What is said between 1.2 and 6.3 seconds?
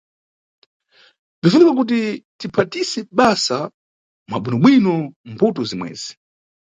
Bzinʼfunika kuti tiphatise basa mwa bwinobwino mbuto zimwezi.